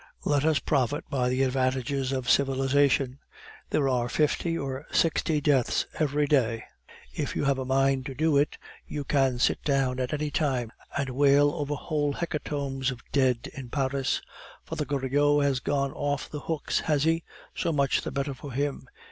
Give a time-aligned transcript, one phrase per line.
[0.25, 3.19] Let us profit by the advantages of civilization.
[3.69, 6.63] There are fifty or sixty deaths every day;
[7.13, 10.71] if you have a mind to do it, you can sit down at any time
[10.97, 14.23] and wail over whole hecatombs of dead in Paris.
[14.65, 17.23] Father Goriot has gone off the hooks, has he?
[17.53, 18.87] So much the better for him.